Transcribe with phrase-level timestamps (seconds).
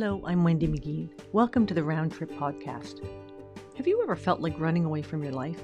[0.00, 1.10] Hello, I'm Wendy McGee.
[1.32, 3.06] Welcome to the Round Trip Podcast.
[3.76, 5.60] Have you ever felt like running away from your life?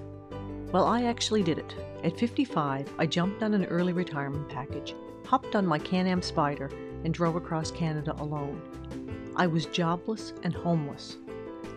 [0.73, 1.75] Well, I actually did it.
[2.05, 4.95] At 55, I jumped on an early retirement package,
[5.25, 6.71] hopped on my Can Am Spyder,
[7.03, 8.61] and drove across Canada alone.
[9.37, 11.17] I was jobless and homeless.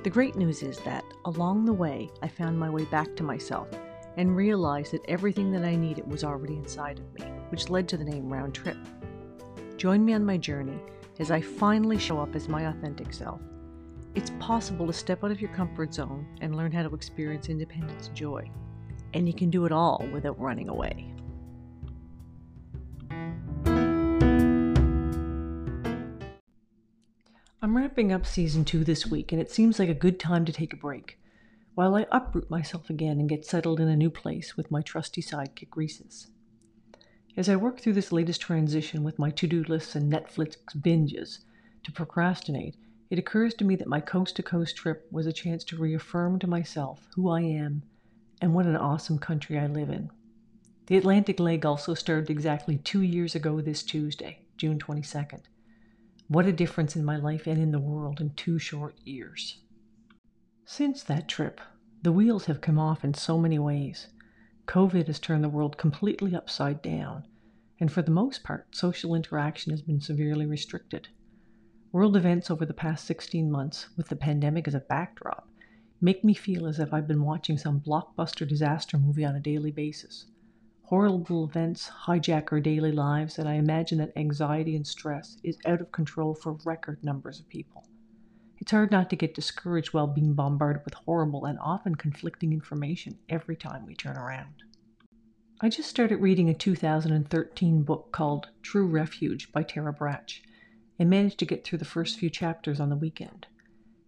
[0.03, 3.69] The great news is that, along the way, I found my way back to myself
[4.17, 7.21] and realized that everything that I needed was already inside of me,
[7.51, 8.77] which led to the name Round Trip.
[9.77, 10.77] Join me on my journey
[11.19, 13.41] as I finally show up as my authentic self.
[14.15, 18.07] It's possible to step out of your comfort zone and learn how to experience independence
[18.07, 18.49] and joy.
[19.13, 21.13] And you can do it all without running away.
[27.61, 30.53] I'm wrapping up season two this week, and it seems like a good time to
[30.53, 31.19] take a break
[31.75, 35.21] while I uproot myself again and get settled in a new place with my trusty
[35.21, 36.27] sidekick Reese's.
[37.37, 41.39] As I work through this latest transition with my to do lists and Netflix binges
[41.83, 42.75] to procrastinate,
[43.09, 46.39] it occurs to me that my coast to coast trip was a chance to reaffirm
[46.39, 47.83] to myself who I am
[48.41, 50.11] and what an awesome country I live in.
[50.87, 55.41] The Atlantic leg also started exactly two years ago this Tuesday, June 22nd.
[56.27, 59.59] What a difference in my life and in the world in two short years.
[60.65, 61.61] Since that trip,
[62.01, 64.07] the wheels have come off in so many ways.
[64.69, 67.23] COVID has turned the world completely upside down,
[67.79, 71.07] and for the most part, social interaction has been severely restricted.
[71.91, 75.49] World events over the past 16 months, with the pandemic as a backdrop,
[75.99, 79.71] make me feel as if I've been watching some blockbuster disaster movie on a daily
[79.71, 80.27] basis.
[80.83, 85.81] Horrible events hijack our daily lives, and I imagine that anxiety and stress is out
[85.81, 87.88] of control for record numbers of people.
[88.59, 93.17] It's hard not to get discouraged while being bombarded with horrible and often conflicting information
[93.29, 94.63] every time we turn around.
[95.61, 100.41] I just started reading a 2013 book called True Refuge by Tara Brach
[100.97, 103.47] and managed to get through the first few chapters on the weekend.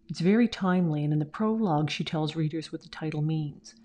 [0.09, 3.75] It's very timely, and in the prologue, she tells readers what the title means.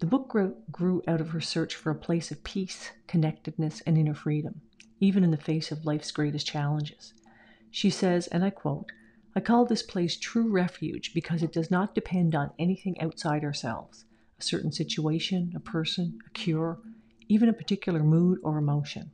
[0.00, 0.28] The book
[0.70, 4.60] grew, out of her search for a place of peace, connectedness, and inner freedom,
[4.98, 7.14] even in the face of life's greatest challenges.
[7.70, 8.92] She says, and I quote,
[9.34, 14.04] I call this place true refuge because it does not depend on anything outside ourselves
[14.38, 16.80] a certain situation, a person, a cure,
[17.28, 19.10] even a particular mood or emotion.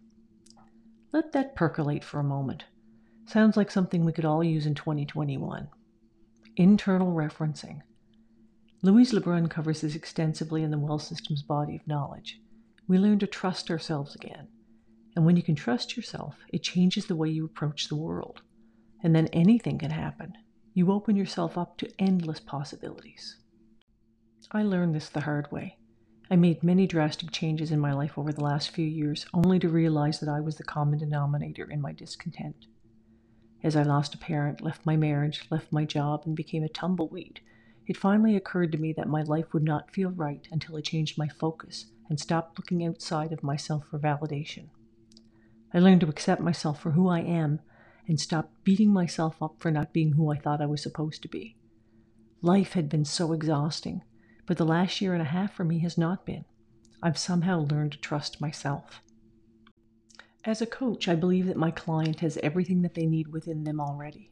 [1.13, 2.65] Let that percolate for a moment.
[3.27, 5.69] Sounds like something we could all use in 2021.
[6.57, 7.81] Internal referencing.
[8.83, 12.41] Louise Lebrun covers this extensively in the Well Systems body of knowledge.
[12.87, 14.47] We learn to trust ourselves again.
[15.17, 18.43] And when you can trust yourself, it changes the way you approach the world
[19.07, 20.37] and then anything can happen.
[20.75, 23.37] You open yourself up to endless possibilities.
[24.51, 25.79] I learned this the hard way.
[26.29, 29.69] I made many drastic changes in my life over the last few years, only to
[29.69, 32.67] realize that I was the common denominator in my discontent.
[33.63, 37.39] As I lost a parent, left my marriage, left my job, and became a tumbleweed,
[37.87, 41.17] it finally occurred to me that my life would not feel right until I changed
[41.17, 44.71] my focus and stopped looking outside of myself for validation.
[45.73, 47.61] I learned to accept myself for who I am
[48.09, 51.29] and stop beating myself up for not being who I thought I was supposed to
[51.29, 51.57] be.
[52.43, 54.03] Life had been so exhausting,
[54.47, 56.45] but the last year and a half for me has not been.
[57.03, 59.03] I've somehow learned to trust myself.
[60.45, 63.81] As a coach, I believe that my client has everything that they need within them
[63.81, 64.31] already.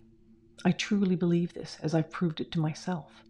[0.64, 3.24] I truly believe this as I've proved it to myself.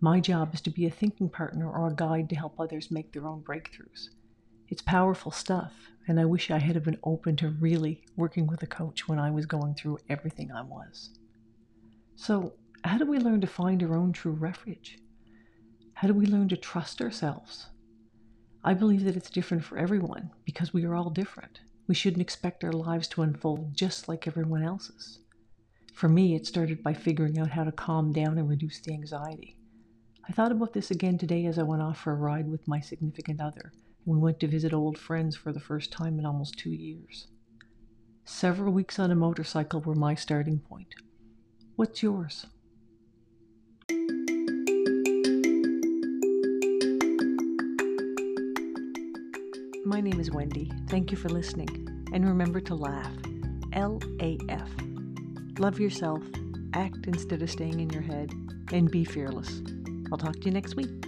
[0.00, 3.12] My job is to be a thinking partner or a guide to help others make
[3.12, 4.10] their own breakthroughs.
[4.70, 8.68] It's powerful stuff, and I wish I had been open to really working with a
[8.68, 11.10] coach when I was going through everything I was.
[12.14, 12.52] So,
[12.84, 15.00] how do we learn to find our own true refuge?
[15.94, 17.66] How do we learn to trust ourselves?
[18.62, 21.62] I believe that it's different for everyone because we are all different.
[21.88, 25.18] We shouldn't expect our lives to unfold just like everyone else's.
[25.94, 29.56] For me, it started by figuring out how to calm down and reduce the anxiety.
[30.28, 32.78] I thought about this again today as I went off for a ride with my
[32.78, 33.72] significant other
[34.04, 37.28] we went to visit old friends for the first time in almost two years.
[38.24, 40.94] Several weeks on a motorcycle were my starting point.
[41.76, 42.46] What's yours?
[49.84, 50.70] My name is Wendy.
[50.88, 51.68] Thank you for listening.
[52.12, 53.12] And remember to laugh.
[53.72, 54.70] L A F.
[55.58, 56.22] Love yourself,
[56.74, 58.32] act instead of staying in your head,
[58.72, 59.62] and be fearless.
[60.10, 60.99] I'll talk to you next week.